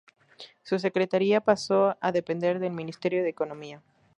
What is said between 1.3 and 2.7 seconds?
pasó a depender